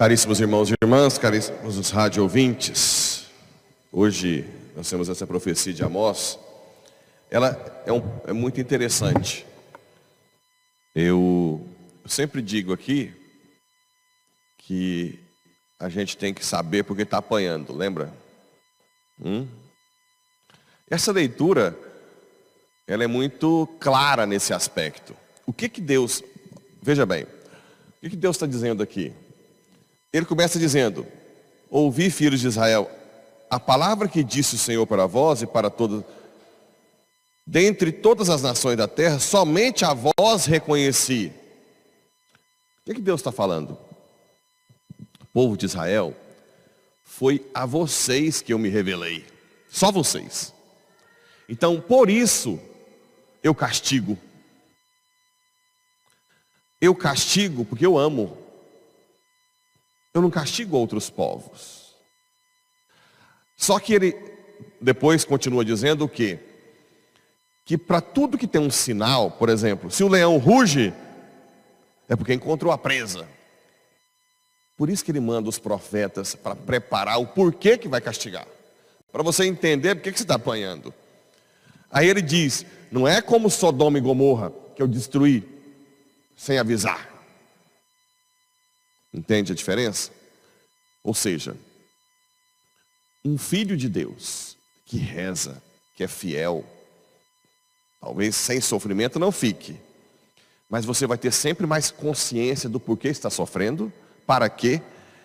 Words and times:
Caríssimos 0.00 0.40
irmãos 0.40 0.70
e 0.70 0.74
irmãs, 0.82 1.18
caríssimos 1.18 1.90
rádio 1.90 2.22
ouvintes, 2.22 3.26
hoje 3.92 4.48
nós 4.74 4.88
temos 4.88 5.10
essa 5.10 5.26
profecia 5.26 5.74
de 5.74 5.84
Amós, 5.84 6.38
ela 7.30 7.82
é, 7.84 7.92
um, 7.92 8.02
é 8.26 8.32
muito 8.32 8.58
interessante. 8.58 9.44
Eu, 10.94 11.68
eu 12.02 12.08
sempre 12.08 12.40
digo 12.40 12.72
aqui 12.72 13.12
que 14.56 15.20
a 15.78 15.90
gente 15.90 16.16
tem 16.16 16.32
que 16.32 16.46
saber 16.46 16.82
porque 16.82 17.02
está 17.02 17.18
apanhando, 17.18 17.76
lembra? 17.76 18.10
Hum? 19.22 19.46
Essa 20.88 21.12
leitura, 21.12 21.78
ela 22.86 23.04
é 23.04 23.06
muito 23.06 23.68
clara 23.78 24.24
nesse 24.24 24.54
aspecto. 24.54 25.14
O 25.44 25.52
que 25.52 25.68
que 25.68 25.82
Deus, 25.82 26.24
veja 26.80 27.04
bem, 27.04 27.24
o 27.24 28.00
que 28.00 28.08
que 28.08 28.16
Deus 28.16 28.36
está 28.36 28.46
dizendo 28.46 28.82
aqui? 28.82 29.12
Ele 30.12 30.26
começa 30.26 30.58
dizendo, 30.58 31.06
ouvi 31.68 32.10
filhos 32.10 32.40
de 32.40 32.48
Israel, 32.48 32.90
a 33.48 33.58
palavra 33.60 34.08
que 34.08 34.24
disse 34.24 34.54
o 34.54 34.58
Senhor 34.58 34.86
para 34.86 35.06
vós 35.06 35.42
e 35.42 35.46
para 35.46 35.70
todos, 35.70 36.04
dentre 37.46 37.92
todas 37.92 38.28
as 38.28 38.42
nações 38.42 38.76
da 38.76 38.88
terra, 38.88 39.18
somente 39.18 39.84
a 39.84 39.94
vós 39.94 40.46
reconheci. 40.46 41.32
O 42.80 42.84
que, 42.86 42.94
que 42.94 43.00
Deus 43.00 43.20
está 43.20 43.30
falando? 43.30 43.78
O 45.20 45.26
povo 45.32 45.56
de 45.56 45.66
Israel, 45.66 46.14
foi 47.04 47.44
a 47.52 47.66
vocês 47.66 48.40
que 48.40 48.52
eu 48.52 48.58
me 48.58 48.68
revelei. 48.68 49.26
Só 49.68 49.92
vocês. 49.92 50.54
Então, 51.48 51.80
por 51.80 52.08
isso, 52.08 52.58
eu 53.42 53.54
castigo. 53.54 54.16
Eu 56.80 56.94
castigo 56.94 57.64
porque 57.64 57.84
eu 57.84 57.98
amo. 57.98 58.38
Eu 60.12 60.22
não 60.22 60.30
castigo 60.30 60.76
outros 60.76 61.08
povos. 61.08 61.94
Só 63.56 63.78
que 63.78 63.92
ele 63.92 64.16
depois 64.80 65.24
continua 65.24 65.64
dizendo 65.64 66.04
o 66.04 66.08
quê? 66.08 66.38
Que 67.64 67.76
para 67.78 68.00
tudo 68.00 68.38
que 68.38 68.46
tem 68.46 68.60
um 68.60 68.70
sinal, 68.70 69.30
por 69.30 69.48
exemplo, 69.48 69.90
se 69.90 70.02
o 70.02 70.08
leão 70.08 70.38
ruge, 70.38 70.92
é 72.08 72.16
porque 72.16 72.34
encontrou 72.34 72.72
a 72.72 72.78
presa. 72.78 73.28
Por 74.76 74.88
isso 74.88 75.04
que 75.04 75.12
ele 75.12 75.20
manda 75.20 75.48
os 75.48 75.58
profetas 75.58 76.34
para 76.34 76.56
preparar 76.56 77.20
o 77.20 77.26
porquê 77.26 77.76
que 77.76 77.86
vai 77.86 78.00
castigar. 78.00 78.46
Para 79.12 79.22
você 79.22 79.44
entender 79.44 79.94
por 79.94 80.02
que 80.02 80.10
você 80.10 80.22
está 80.22 80.36
apanhando. 80.36 80.92
Aí 81.90 82.08
ele 82.08 82.22
diz, 82.22 82.64
não 82.90 83.06
é 83.06 83.20
como 83.20 83.50
Sodoma 83.50 83.98
e 83.98 84.00
Gomorra, 84.00 84.52
que 84.74 84.82
eu 84.82 84.88
destruí 84.88 85.46
sem 86.36 86.58
avisar. 86.58 87.09
Entende 89.12 89.52
a 89.52 89.54
diferença? 89.54 90.10
Ou 91.02 91.14
seja, 91.14 91.56
um 93.24 93.36
filho 93.36 93.76
de 93.76 93.88
Deus 93.88 94.56
que 94.86 94.98
reza, 94.98 95.62
que 95.94 96.02
é 96.02 96.08
fiel, 96.08 96.64
talvez 98.00 98.34
sem 98.34 98.60
sofrimento 98.60 99.18
não 99.18 99.30
fique, 99.30 99.76
mas 100.68 100.84
você 100.84 101.06
vai 101.06 101.18
ter 101.18 101.32
sempre 101.32 101.66
mais 101.66 101.90
consciência 101.90 102.68
do 102.68 102.78
porquê 102.78 103.08
está 103.08 103.28
sofrendo, 103.28 103.92
para 104.26 104.48
quê, 104.48 104.80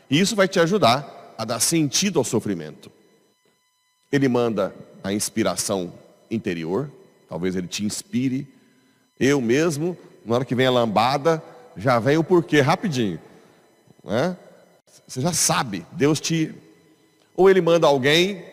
e 0.10 0.20
isso 0.20 0.36
vai 0.36 0.48
te 0.48 0.60
ajudar 0.60 1.36
a 1.38 1.46
dar 1.46 1.60
sentido 1.60 2.20
ao 2.20 2.26
sofrimento. 2.26 2.92
Ele 4.12 4.28
manda 4.28 4.74
a 5.04 5.14
inspiração 5.14 5.94
interior, 6.30 6.92
talvez 7.28 7.56
ele 7.56 7.68
te 7.68 7.86
inspire. 7.86 8.48
Eu 9.20 9.42
mesmo, 9.42 9.98
na 10.26 10.36
hora 10.36 10.46
que 10.46 10.56
vem 10.56 10.66
a 10.66 10.72
lambada, 10.72 11.44
já 11.78 12.00
vem 12.00 12.18
o 12.18 12.24
porquê 12.24 12.62
rapidinho. 12.62 13.20
Né? 14.06 14.38
Você 15.08 15.20
já 15.20 15.34
sabe, 15.34 15.86
Deus 15.92 16.22
te. 16.22 16.54
Ou 17.36 17.50
ele 17.50 17.60
manda 17.60 17.88
alguém, 17.88 18.46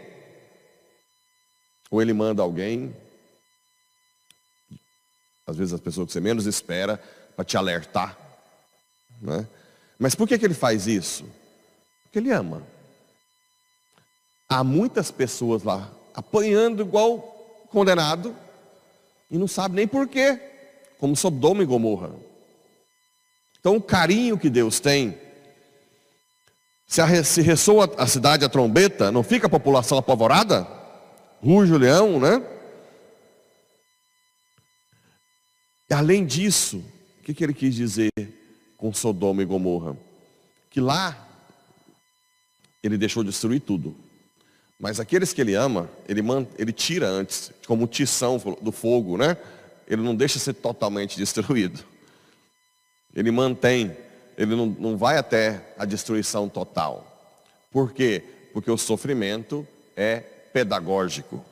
ou 1.90 2.02
ele 2.02 2.12
manda 2.12 2.42
alguém, 2.42 2.96
às 5.46 5.56
vezes 5.56 5.74
as 5.74 5.80
pessoas 5.80 6.06
que 6.06 6.12
você 6.14 6.20
menos 6.20 6.46
espera, 6.46 7.00
para 7.36 7.44
te 7.44 7.56
alertar. 7.56 8.18
Né? 9.20 9.46
Mas 9.98 10.14
por 10.14 10.26
que, 10.26 10.38
que 10.38 10.44
ele 10.44 10.54
faz 10.54 10.86
isso? 10.86 11.24
Porque 12.02 12.18
ele 12.18 12.32
ama. 12.32 12.62
Há 14.48 14.64
muitas 14.64 15.10
pessoas 15.10 15.62
lá 15.62 15.90
apanhando 16.14 16.82
igual 16.82 17.20
condenado 17.70 18.36
e 19.30 19.38
não 19.38 19.48
sabe 19.48 19.76
nem 19.76 19.86
porquê, 19.86 20.38
como 20.98 21.16
Sodoma 21.16 21.62
e 21.62 21.66
Gomorra. 21.66 22.10
Então 23.58 23.76
o 23.76 23.82
carinho 23.82 24.36
que 24.36 24.50
Deus 24.50 24.80
tem, 24.80 25.18
se, 26.92 27.24
se 27.24 27.40
ressoa 27.40 27.90
a 27.96 28.06
cidade 28.06 28.44
a 28.44 28.50
trombeta, 28.50 29.10
não 29.10 29.22
fica 29.22 29.46
a 29.46 29.50
população 29.50 29.96
apavorada? 29.96 30.68
Ruge 31.42 31.72
o 31.72 31.78
leão, 31.78 32.20
né? 32.20 32.44
E 35.88 35.94
além 35.94 36.26
disso, 36.26 36.84
o 37.18 37.22
que, 37.24 37.32
que 37.32 37.42
ele 37.42 37.54
quis 37.54 37.74
dizer 37.74 38.10
com 38.76 38.92
Sodoma 38.92 39.40
e 39.40 39.46
Gomorra? 39.46 39.96
Que 40.68 40.82
lá 40.82 41.16
ele 42.82 42.98
deixou 42.98 43.24
destruir 43.24 43.60
tudo. 43.60 43.96
Mas 44.78 45.00
aqueles 45.00 45.32
que 45.32 45.40
ele 45.40 45.54
ama, 45.54 45.88
ele, 46.06 46.20
ele 46.58 46.72
tira 46.74 47.08
antes, 47.08 47.52
como 47.66 47.86
tição 47.86 48.36
do 48.60 48.70
fogo, 48.70 49.16
né? 49.16 49.38
Ele 49.88 50.02
não 50.02 50.14
deixa 50.14 50.38
ser 50.38 50.52
totalmente 50.52 51.16
destruído. 51.16 51.82
Ele 53.14 53.30
mantém, 53.30 53.96
ele 54.36 54.54
não, 54.56 54.66
não 54.66 54.96
vai 54.96 55.18
até 55.18 55.74
a 55.78 55.84
destruição 55.84 56.48
total. 56.48 57.06
Por 57.70 57.92
quê? 57.92 58.22
Porque 58.52 58.70
o 58.70 58.78
sofrimento 58.78 59.66
é 59.96 60.20
pedagógico, 60.52 61.44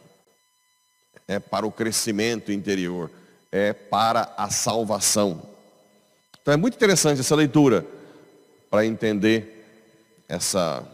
é 1.26 1.38
para 1.38 1.66
o 1.66 1.72
crescimento 1.72 2.52
interior, 2.52 3.10
é 3.50 3.72
para 3.72 4.32
a 4.36 4.50
salvação. 4.50 5.42
Então 6.40 6.54
é 6.54 6.56
muito 6.56 6.74
interessante 6.74 7.20
essa 7.20 7.34
leitura 7.34 7.86
para 8.70 8.86
entender 8.86 9.64
essa 10.28 10.86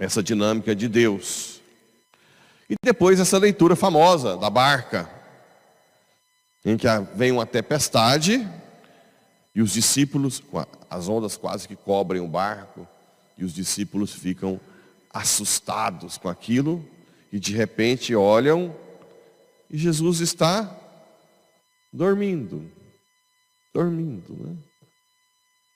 essa 0.00 0.22
dinâmica 0.22 0.74
de 0.74 0.88
Deus. 0.88 1.60
E 2.68 2.74
depois 2.82 3.20
essa 3.20 3.36
leitura 3.36 3.76
famosa 3.76 4.36
da 4.36 4.48
barca, 4.48 5.08
em 6.64 6.76
que 6.76 6.86
vem 7.14 7.30
uma 7.30 7.44
tempestade 7.44 8.48
e 9.54 9.62
os 9.62 9.72
discípulos, 9.72 10.42
as 10.88 11.08
ondas 11.08 11.36
quase 11.36 11.66
que 11.66 11.76
cobrem 11.76 12.20
o 12.20 12.28
barco, 12.28 12.86
e 13.36 13.44
os 13.44 13.52
discípulos 13.52 14.12
ficam 14.12 14.60
assustados 15.12 16.18
com 16.18 16.28
aquilo, 16.28 16.84
e 17.32 17.38
de 17.38 17.54
repente 17.54 18.14
olham 18.14 18.74
e 19.70 19.78
Jesus 19.78 20.20
está 20.20 20.76
dormindo. 21.92 22.70
Dormindo, 23.72 24.36
né? 24.40 24.56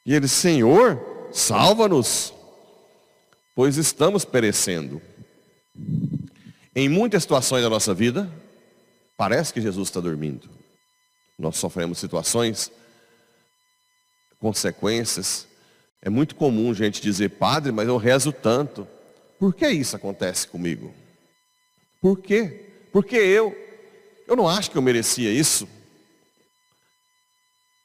E 0.05 0.15
ele, 0.15 0.29
Senhor, 0.29 1.01
salva-nos 1.33 2.35
pois 3.55 3.77
estamos 3.77 4.25
perecendo. 4.25 5.01
Em 6.75 6.89
muitas 6.89 7.23
situações 7.23 7.63
da 7.63 7.71
nossa 7.71 7.95
vida, 7.95 8.31
parece 9.17 9.53
que 9.53 9.61
Jesus 9.61 9.89
está 9.89 10.01
dormindo. 10.01 10.49
Nós 11.39 11.57
sofremos 11.57 11.99
situações, 11.99 12.71
consequências. 14.45 15.47
É 16.03 16.11
muito 16.11 16.35
comum 16.35 16.75
gente 16.75 17.01
dizer, 17.01 17.31
padre, 17.31 17.73
mas 17.73 17.89
eu 17.89 17.97
rezo 17.97 18.31
tanto. 18.31 18.87
Por 19.39 19.55
que 19.55 19.67
isso 19.67 19.97
acontece 19.97 20.47
comigo? 20.47 20.93
Por 21.99 22.19
quê? 22.19 22.69
Porque 22.93 23.17
eu, 23.17 23.57
eu 24.29 24.37
não 24.37 24.47
acho 24.47 24.71
que 24.71 24.77
eu 24.77 24.83
merecia 24.83 25.33
isso. 25.33 25.67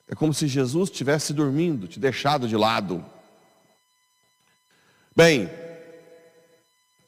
É 0.09 0.13
como 0.13 0.33
se 0.33 0.47
Jesus 0.47 0.89
estivesse 0.89 1.31
dormindo, 1.31 1.87
te 1.87 1.97
deixado 1.97 2.45
de 2.45 2.57
lado. 2.57 3.05
Bem, 5.15 5.49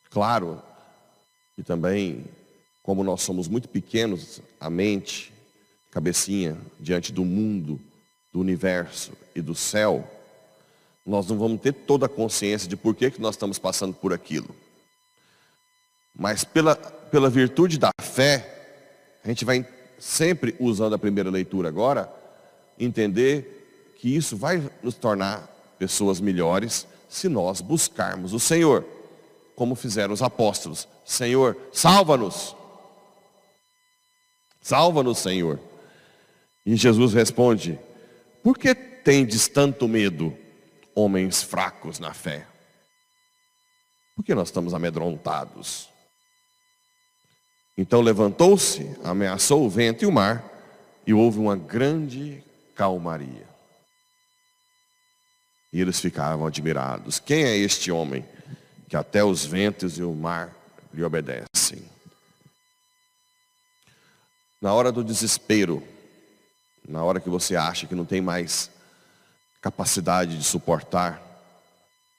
claro 0.09 0.61
que 1.57 1.61
também, 1.63 2.23
como 2.81 3.03
nós 3.03 3.21
somos 3.21 3.49
muito 3.49 3.67
pequenos, 3.67 4.39
a 4.57 4.69
mente, 4.69 5.33
cabecinha, 5.91 6.57
diante 6.79 7.11
do 7.11 7.25
mundo, 7.25 7.81
do 8.31 8.39
universo 8.39 9.11
e 9.35 9.41
do 9.41 9.53
céu, 9.53 10.09
nós 11.05 11.27
não 11.27 11.37
vamos 11.37 11.61
ter 11.61 11.73
toda 11.73 12.05
a 12.05 12.09
consciência 12.09 12.69
de 12.69 12.77
por 12.77 12.95
que, 12.95 13.11
que 13.11 13.21
nós 13.21 13.35
estamos 13.35 13.57
passando 13.57 13.93
por 13.93 14.13
aquilo. 14.13 14.55
Mas 16.15 16.43
pela, 16.43 16.75
pela 16.75 17.29
virtude 17.29 17.77
da 17.77 17.91
fé, 18.01 19.19
a 19.23 19.27
gente 19.27 19.43
vai 19.43 19.65
sempre 19.99 20.55
usando 20.59 20.93
a 20.93 20.99
primeira 20.99 21.29
leitura 21.29 21.69
agora, 21.69 22.11
entender 22.79 23.95
que 23.99 24.15
isso 24.15 24.35
vai 24.35 24.63
nos 24.81 24.95
tornar 24.95 25.47
pessoas 25.77 26.19
melhores 26.19 26.87
se 27.09 27.27
nós 27.27 27.61
buscarmos 27.61 28.33
o 28.33 28.39
Senhor, 28.39 28.85
como 29.55 29.75
fizeram 29.75 30.13
os 30.13 30.21
apóstolos. 30.21 30.87
Senhor, 31.05 31.57
salva-nos. 31.73 32.55
Salva-nos, 34.61 35.19
Senhor. 35.19 35.59
E 36.65 36.75
Jesus 36.75 37.13
responde: 37.13 37.79
Por 38.43 38.57
que 38.57 38.73
tendes 38.73 39.47
tanto 39.47 39.87
medo, 39.87 40.37
homens 40.95 41.43
fracos 41.43 41.99
na 41.99 42.13
fé? 42.13 42.47
Por 44.15 44.25
que 44.25 44.35
nós 44.35 44.47
estamos 44.47 44.73
amedrontados? 44.73 45.89
Então 47.77 48.01
levantou-se, 48.01 48.95
ameaçou 49.03 49.65
o 49.65 49.69
vento 49.69 50.03
e 50.03 50.05
o 50.05 50.11
mar, 50.11 50.43
e 51.05 51.13
houve 51.13 51.39
uma 51.39 51.55
grande 51.55 52.43
calmaria. 52.75 53.47
E 55.73 55.79
eles 55.79 55.99
ficavam 55.99 56.45
admirados. 56.45 57.19
Quem 57.19 57.43
é 57.43 57.55
este 57.55 57.91
homem 57.91 58.25
que 58.89 58.95
até 58.95 59.23
os 59.23 59.45
ventos 59.45 59.97
e 59.97 60.03
o 60.03 60.13
mar 60.13 60.53
lhe 60.93 61.03
obedecem? 61.03 61.83
Na 64.61 64.73
hora 64.73 64.91
do 64.91 65.03
desespero, 65.03 65.81
na 66.91 67.03
hora 67.03 67.19
que 67.19 67.29
você 67.29 67.55
acha 67.55 67.87
que 67.87 67.95
não 67.95 68.05
tem 68.05 68.21
mais 68.21 68.69
capacidade 69.61 70.37
de 70.37 70.43
suportar, 70.43 71.21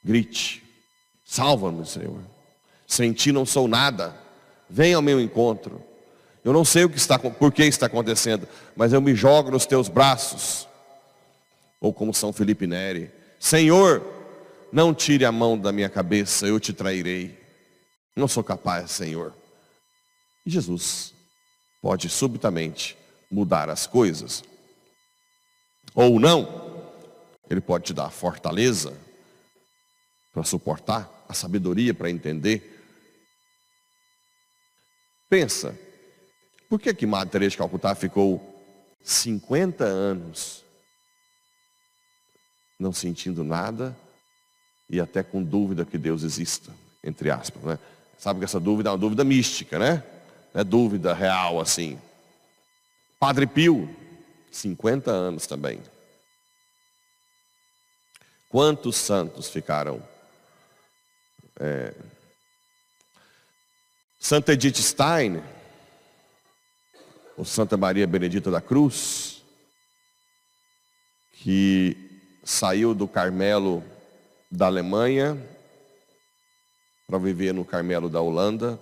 grite: 0.02 0.62
Salva-me, 1.24 1.86
Senhor. 1.86 2.20
Sem 2.86 3.12
ti 3.12 3.32
não 3.32 3.46
sou 3.46 3.69
nada. 3.69 4.14
Venha 4.69 4.96
ao 4.96 5.02
meu 5.02 5.20
encontro. 5.20 5.82
Eu 6.44 6.52
não 6.52 6.64
sei 6.64 6.84
o 6.84 6.90
que 6.90 6.96
está, 6.96 7.19
por 7.19 7.52
que 7.52 7.62
está 7.62 7.86
acontecendo, 7.86 8.48
mas 8.74 8.92
eu 8.92 9.00
me 9.00 9.14
jogo 9.14 9.50
nos 9.50 9.64
teus 9.64 9.88
braços. 9.88 10.66
Ou 11.80 11.92
como 11.92 12.12
São 12.12 12.32
Felipe 12.32 12.66
Neri, 12.66 13.10
Senhor, 13.38 14.02
não 14.72 14.92
tire 14.92 15.24
a 15.24 15.32
mão 15.32 15.58
da 15.58 15.70
minha 15.70 15.88
cabeça, 15.88 16.46
eu 16.46 16.58
te 16.58 16.72
trairei. 16.72 17.38
Não 18.16 18.26
sou 18.26 18.42
capaz, 18.42 18.90
Senhor. 18.90 19.32
E 20.44 20.50
Jesus 20.50 21.14
pode 21.80 22.08
subitamente 22.08 22.96
mudar 23.30 23.70
as 23.70 23.86
coisas. 23.86 24.42
Ou 25.94 26.18
não, 26.18 26.90
Ele 27.48 27.60
pode 27.60 27.84
te 27.84 27.94
dar 27.94 28.06
a 28.06 28.10
fortaleza 28.10 28.96
para 30.32 30.42
suportar, 30.44 31.24
a 31.28 31.34
sabedoria 31.34 31.92
para 31.92 32.10
entender. 32.10 32.80
Pensa, 35.28 35.78
por 36.68 36.80
que 36.80 36.94
que 36.94 37.06
Madre 37.06 37.30
Teresa 37.30 37.50
de 37.50 37.58
Calcutá 37.58 37.94
ficou 37.94 38.40
50 39.04 39.84
anos 39.84 40.64
não 42.78 42.92
sentindo 42.92 43.44
nada 43.44 43.96
e 44.90 45.00
até 45.00 45.22
com 45.22 45.42
dúvida 45.42 45.84
que 45.84 45.96
Deus 45.96 46.22
exista, 46.22 46.72
entre 47.02 47.30
aspas, 47.30 47.62
né? 47.62 47.78
Sabe 48.18 48.38
que 48.38 48.44
essa 48.44 48.60
dúvida 48.60 48.88
é 48.88 48.92
uma 48.92 48.98
dúvida 48.98 49.24
mística, 49.24 49.78
né? 49.78 50.02
Não 50.52 50.60
é 50.60 50.64
dúvida 50.64 51.14
real 51.14 51.60
assim. 51.60 51.98
Padre 53.18 53.46
Pio, 53.46 53.88
50 54.52 55.10
anos 55.10 55.46
também. 55.46 55.82
Quantos 58.49 58.96
santos 58.96 59.49
ficaram? 59.49 60.02
É... 61.58 61.94
Santa 64.20 64.52
Edith 64.52 64.76
Stein, 64.76 65.43
ou 67.37 67.44
Santa 67.44 67.76
Maria 67.76 68.06
Benedita 68.06 68.50
da 68.50 68.60
Cruz, 68.60 69.43
que 71.32 71.96
saiu 72.44 72.94
do 72.94 73.08
Carmelo 73.08 73.82
da 74.50 74.66
Alemanha 74.66 75.37
para 77.06 77.19
viver 77.19 77.52
no 77.52 77.64
Carmelo 77.64 78.08
da 78.08 78.20
Holanda, 78.20 78.78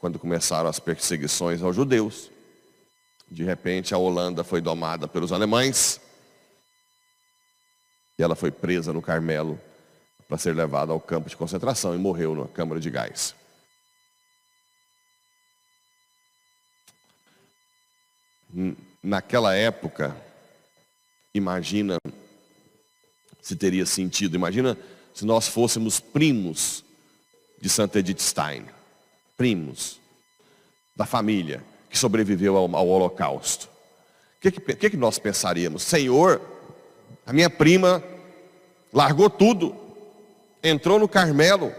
quando 0.00 0.18
começaram 0.18 0.68
as 0.68 0.78
perseguições 0.78 1.62
aos 1.62 1.74
judeus. 1.74 2.30
De 3.32 3.42
repente 3.42 3.94
a 3.94 3.98
Holanda 3.98 4.44
foi 4.44 4.60
domada 4.60 5.08
pelos 5.08 5.32
alemães. 5.32 5.98
E 8.18 8.22
ela 8.22 8.36
foi 8.36 8.50
presa 8.50 8.92
no 8.92 9.00
Carmelo 9.00 9.58
para 10.28 10.36
ser 10.36 10.54
levada 10.54 10.92
ao 10.92 11.00
campo 11.00 11.30
de 11.30 11.36
concentração 11.36 11.94
e 11.94 11.98
morreu 11.98 12.34
na 12.34 12.46
câmara 12.46 12.78
de 12.78 12.90
gás. 12.90 13.34
Naquela 19.02 19.54
época, 19.54 20.14
imagina 21.34 21.96
se 23.40 23.56
teria 23.56 23.86
sentido, 23.86 24.36
imagina 24.36 24.76
se 25.14 25.24
nós 25.24 25.48
fôssemos 25.48 25.98
primos 25.98 26.84
de 27.58 27.70
Santa 27.70 27.98
Edith 27.98 28.20
Stein, 28.20 28.66
primos 29.38 29.98
da 30.94 31.06
família 31.06 31.71
que 31.92 31.98
sobreviveu 31.98 32.56
ao, 32.56 32.74
ao 32.74 32.88
Holocausto. 32.88 33.66
O 33.66 34.40
que, 34.40 34.50
que, 34.50 34.90
que 34.90 34.96
nós 34.96 35.18
pensaríamos? 35.18 35.82
Senhor, 35.82 36.40
a 37.26 37.32
minha 37.34 37.50
prima 37.50 38.02
largou 38.90 39.28
tudo, 39.28 39.76
entrou 40.62 40.98
no 40.98 41.06
Carmelo, 41.06 41.70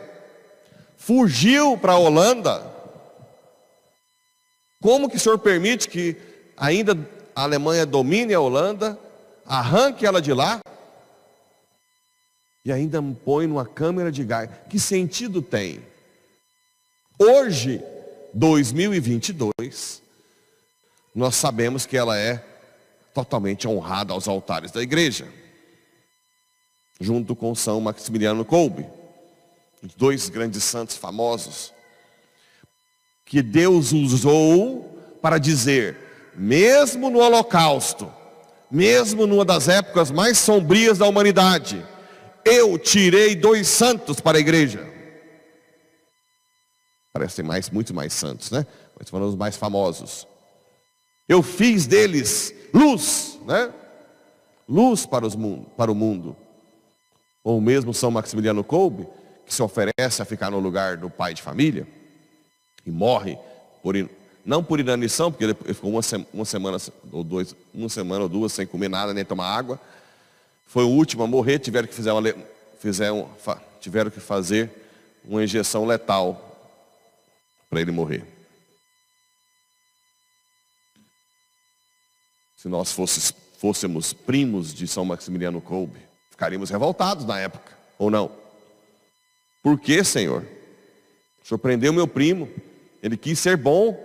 fugiu 0.95 1.75
para 1.79 1.93
a 1.93 1.97
Holanda. 1.97 2.63
Como 4.79 5.09
que 5.09 5.17
o 5.17 5.19
senhor 5.19 5.39
permite 5.39 5.89
que 5.89 6.15
ainda 6.55 6.95
a 7.35 7.43
Alemanha 7.43 7.83
domine 7.83 8.35
a 8.35 8.39
Holanda, 8.39 8.97
arranque 9.45 10.05
ela 10.05 10.21
de 10.21 10.31
lá 10.31 10.61
e 12.63 12.71
ainda 12.71 13.01
põe 13.25 13.47
numa 13.47 13.65
câmera 13.65 14.11
de 14.11 14.23
gás? 14.23 14.49
Que 14.69 14.79
sentido 14.79 15.41
tem? 15.41 15.81
Hoje, 17.17 17.81
2022, 18.33 20.02
nós 21.13 21.35
sabemos 21.35 21.85
que 21.85 21.95
ela 21.95 22.17
é 22.17 22.43
totalmente 23.13 23.67
honrada 23.67 24.13
aos 24.13 24.27
altares 24.27 24.71
da 24.71 24.81
igreja, 24.81 25.27
junto 26.99 27.35
com 27.35 27.53
São 27.53 27.79
Maximiliano 27.79 28.43
Kolbe, 28.43 28.87
dois 29.97 30.29
grandes 30.29 30.63
santos 30.63 30.97
famosos, 30.97 31.73
que 33.25 33.41
Deus 33.41 33.91
usou 33.91 35.17
para 35.21 35.37
dizer, 35.37 35.97
mesmo 36.35 37.09
no 37.09 37.19
Holocausto, 37.19 38.11
mesmo 38.69 39.27
numa 39.27 39.45
das 39.45 39.67
épocas 39.67 40.09
mais 40.09 40.37
sombrias 40.39 40.97
da 40.97 41.07
humanidade, 41.07 41.85
eu 42.43 42.77
tirei 42.77 43.35
dois 43.35 43.67
santos 43.67 44.19
para 44.19 44.37
a 44.37 44.41
igreja. 44.41 44.91
Parecem 47.13 47.45
mais, 47.45 47.69
muitos 47.69 47.93
mais 47.93 48.11
santos, 48.11 48.49
né? 48.49 48.65
Mas 48.97 49.09
foram 49.09 49.27
os 49.27 49.35
mais 49.35 49.55
famosos. 49.55 50.27
Eu 51.27 51.41
fiz 51.41 51.85
deles 51.85 52.53
luz, 52.73 53.39
né? 53.45 53.71
Luz 54.67 55.05
para, 55.05 55.25
os 55.25 55.35
mundo, 55.35 55.65
para 55.77 55.91
o 55.91 55.95
mundo. 55.95 56.35
Ou 57.43 57.59
mesmo 57.59 57.93
São 57.93 58.11
Maximiliano 58.11 58.63
Kolbe, 58.63 59.07
que 59.45 59.53
se 59.53 59.61
oferece 59.61 60.21
a 60.21 60.25
ficar 60.25 60.49
no 60.49 60.59
lugar 60.59 60.97
do 60.97 61.09
pai 61.09 61.33
de 61.33 61.41
família 61.41 61.87
e 62.85 62.91
morre 62.91 63.37
por 63.81 63.95
não 64.45 64.63
por 64.63 64.79
inanição, 64.79 65.31
porque 65.31 65.45
ele 65.45 65.53
ficou 65.73 65.89
uma, 65.89 66.01
uma 66.33 66.45
semana 66.45 66.77
ou 67.11 67.23
dois, 67.23 67.55
uma 67.73 67.87
semana 67.87 68.23
ou 68.23 68.29
duas 68.29 68.51
sem 68.51 68.67
comer 68.67 68.89
nada 68.89 69.13
nem 69.13 69.23
tomar 69.23 69.47
água. 69.47 69.79
Foi 70.65 70.83
o 70.83 70.89
último 70.89 71.23
a 71.23 71.27
morrer, 71.27 71.59
tiveram 71.59 71.87
que 71.87 71.93
fazer 71.93 72.11
uma, 72.11 72.35
fizeram, 72.79 73.29
tiveram 73.79 74.11
que 74.11 74.19
fazer 74.19 74.69
uma 75.23 75.43
injeção 75.43 75.85
letal 75.85 76.59
para 77.69 77.79
ele 77.79 77.91
morrer. 77.91 78.32
Se 82.63 82.69
nós 82.69 82.93
fosses, 82.93 83.33
fôssemos 83.57 84.13
primos 84.13 84.73
de 84.73 84.87
São 84.87 85.03
Maximiliano 85.03 85.59
Kolbe, 85.59 85.99
ficaríamos 86.31 86.69
revoltados 86.69 87.25
na 87.25 87.37
época, 87.37 87.77
ou 87.99 88.09
não? 88.09 88.31
Por 89.61 89.77
que, 89.77 90.01
Senhor? 90.01 90.47
Surpreendeu 91.43 91.91
meu 91.91 92.07
primo, 92.07 92.49
ele 93.01 93.17
quis 93.17 93.37
ser 93.37 93.57
bom, 93.57 93.99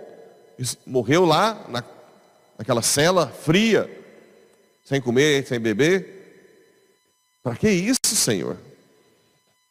morreu 0.85 1.23
lá 1.23 1.65
na, 1.69 1.81
naquela 2.57 2.81
cela 2.81 3.29
fria, 3.29 3.89
sem 4.83 4.99
comer, 4.99 5.47
sem 5.47 5.57
beber. 5.57 6.81
Para 7.41 7.55
que 7.55 7.69
isso, 7.69 8.01
Senhor? 8.03 8.57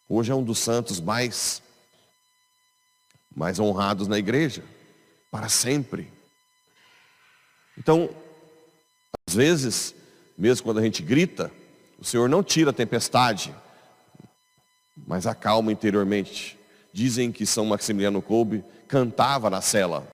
Hoje 0.08 0.32
é 0.32 0.34
um 0.34 0.42
dos 0.42 0.60
santos 0.60 0.98
mais 0.98 1.62
mais 3.36 3.58
honrados 3.58 4.08
na 4.08 4.18
igreja, 4.18 4.64
para 5.30 5.50
sempre. 5.50 6.10
Então, 7.76 8.08
às 9.28 9.34
vezes, 9.34 9.94
mesmo 10.36 10.64
quando 10.64 10.78
a 10.78 10.82
gente 10.82 11.02
grita, 11.02 11.50
o 11.98 12.04
Senhor 12.04 12.28
não 12.28 12.42
tira 12.42 12.70
a 12.70 12.72
tempestade, 12.72 13.54
mas 15.06 15.26
acalma 15.26 15.72
interiormente. 15.72 16.58
Dizem 16.92 17.30
que 17.30 17.44
São 17.44 17.66
Maximiliano 17.66 18.22
Kolbe 18.22 18.64
cantava 18.86 19.50
na 19.50 19.60
cela, 19.60 20.06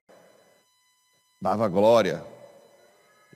dava 1.41 1.67
glória. 1.67 2.23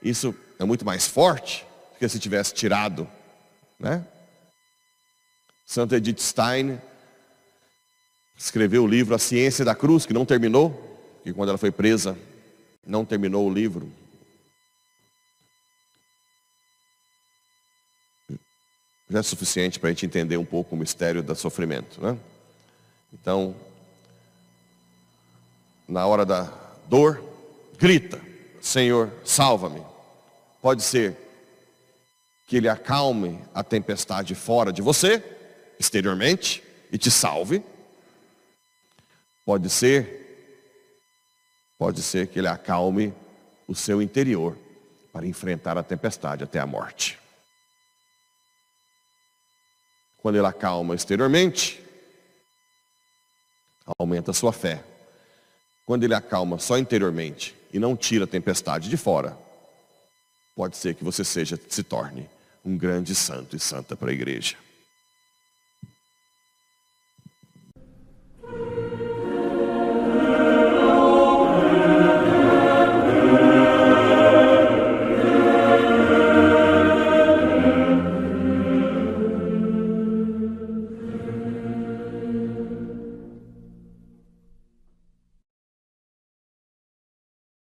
Isso 0.02 0.34
é 0.58 0.64
muito 0.64 0.84
mais 0.84 1.06
forte 1.06 1.64
do 1.92 1.98
que 1.98 2.08
se 2.08 2.18
tivesse 2.18 2.52
tirado, 2.54 3.08
né? 3.78 4.04
Santa 5.66 5.96
Edith 5.96 6.20
Stein 6.20 6.80
escreveu 8.36 8.84
o 8.84 8.86
livro 8.86 9.14
A 9.14 9.18
Ciência 9.18 9.64
da 9.64 9.74
Cruz, 9.74 10.04
que 10.04 10.12
não 10.12 10.26
terminou, 10.26 10.98
que 11.22 11.32
quando 11.32 11.50
ela 11.50 11.58
foi 11.58 11.70
presa, 11.70 12.18
não 12.86 13.04
terminou 13.04 13.46
o 13.48 13.52
livro. 13.52 13.90
Já 19.10 19.18
é 19.18 19.22
suficiente 19.22 19.80
para 19.80 19.88
a 19.88 19.92
gente 19.92 20.06
entender 20.06 20.36
um 20.36 20.44
pouco 20.44 20.76
o 20.76 20.78
mistério 20.78 21.20
do 21.22 21.34
sofrimento. 21.34 22.00
Né? 22.00 22.16
Então, 23.12 23.56
na 25.88 26.06
hora 26.06 26.24
da 26.24 26.44
dor, 26.88 27.20
grita, 27.76 28.20
Senhor, 28.60 29.12
salva-me. 29.24 29.82
Pode 30.62 30.82
ser 30.82 31.16
que 32.46 32.56
Ele 32.56 32.68
acalme 32.68 33.40
a 33.52 33.64
tempestade 33.64 34.34
fora 34.36 34.72
de 34.72 34.80
você, 34.80 35.22
exteriormente, 35.78 36.62
e 36.92 36.96
te 36.96 37.10
salve. 37.10 37.62
Pode 39.44 39.68
ser, 39.68 40.68
pode 41.76 42.00
ser 42.02 42.28
que 42.28 42.38
Ele 42.38 42.48
acalme 42.48 43.12
o 43.66 43.74
seu 43.74 44.00
interior 44.00 44.56
para 45.12 45.26
enfrentar 45.26 45.76
a 45.76 45.82
tempestade 45.82 46.44
até 46.44 46.60
a 46.60 46.66
morte. 46.66 47.19
Quando 50.22 50.36
Ele 50.36 50.46
acalma 50.46 50.94
exteriormente, 50.94 51.82
aumenta 53.98 54.30
a 54.30 54.34
sua 54.34 54.52
fé. 54.52 54.82
Quando 55.86 56.04
Ele 56.04 56.14
acalma 56.14 56.58
só 56.58 56.78
interiormente 56.78 57.54
e 57.72 57.78
não 57.78 57.96
tira 57.96 58.24
a 58.24 58.28
tempestade 58.28 58.88
de 58.88 58.96
fora, 58.96 59.36
pode 60.54 60.76
ser 60.76 60.94
que 60.94 61.02
você 61.02 61.24
seja, 61.24 61.58
se 61.68 61.82
torne 61.82 62.28
um 62.64 62.76
grande 62.76 63.14
santo 63.14 63.56
e 63.56 63.60
santa 63.60 63.96
para 63.96 64.10
a 64.10 64.14
igreja. 64.14 64.56